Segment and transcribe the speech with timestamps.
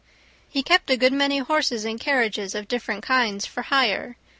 [0.49, 4.17] He kept a good many horses and carriages of different kinds for hire.